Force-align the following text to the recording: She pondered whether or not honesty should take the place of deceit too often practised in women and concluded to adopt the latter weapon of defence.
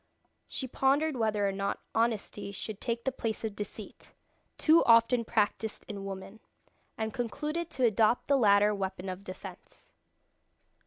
She 0.47 0.67
pondered 0.67 1.15
whether 1.15 1.47
or 1.47 1.51
not 1.51 1.79
honesty 1.93 2.51
should 2.51 2.81
take 2.81 3.03
the 3.03 3.11
place 3.11 3.43
of 3.43 3.55
deceit 3.55 4.15
too 4.57 4.83
often 4.85 5.23
practised 5.23 5.85
in 5.87 6.05
women 6.05 6.39
and 6.97 7.13
concluded 7.13 7.69
to 7.69 7.85
adopt 7.85 8.27
the 8.27 8.35
latter 8.35 8.73
weapon 8.73 9.09
of 9.09 9.23
defence. 9.23 9.93